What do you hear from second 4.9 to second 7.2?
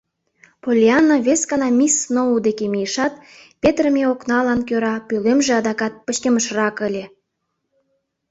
пӧлемже адакат пычкемышрак ыле.